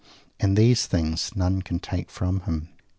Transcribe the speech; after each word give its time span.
And 0.39 0.57
these 0.57 0.87
things 0.87 1.33
none 1.35 1.61
can 1.61 1.77
take 1.77 2.09
from 2.09 2.39
him. 2.39 2.69